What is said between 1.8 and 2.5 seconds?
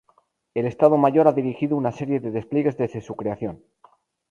serie de